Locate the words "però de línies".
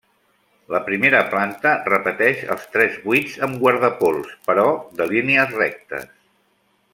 4.49-5.55